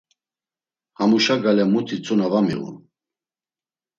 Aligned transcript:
Hamuşa 0.97 1.35
gale 1.43 1.63
muti 1.71 1.97
tzuna 2.03 2.27
va 2.31 2.41
miğun. 2.45 2.75